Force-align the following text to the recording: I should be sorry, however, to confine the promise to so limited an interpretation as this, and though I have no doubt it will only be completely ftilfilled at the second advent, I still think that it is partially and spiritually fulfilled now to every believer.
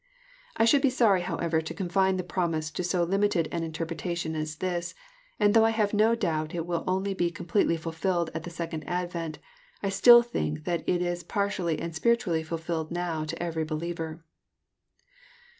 I 0.57 0.65
should 0.65 0.81
be 0.81 0.89
sorry, 0.89 1.21
however, 1.21 1.61
to 1.61 1.73
confine 1.75 2.17
the 2.17 2.23
promise 2.23 2.71
to 2.71 2.83
so 2.83 3.03
limited 3.03 3.47
an 3.51 3.61
interpretation 3.61 4.35
as 4.35 4.55
this, 4.55 4.95
and 5.39 5.53
though 5.53 5.63
I 5.63 5.69
have 5.69 5.93
no 5.93 6.15
doubt 6.15 6.55
it 6.55 6.65
will 6.65 6.83
only 6.87 7.13
be 7.13 7.29
completely 7.29 7.77
ftilfilled 7.77 8.29
at 8.33 8.41
the 8.41 8.49
second 8.49 8.83
advent, 8.87 9.37
I 9.83 9.89
still 9.89 10.23
think 10.23 10.63
that 10.63 10.83
it 10.89 11.03
is 11.03 11.21
partially 11.21 11.77
and 11.79 11.93
spiritually 11.93 12.41
fulfilled 12.41 12.89
now 12.89 13.25
to 13.25 13.39
every 13.43 13.63
believer. 13.63 14.23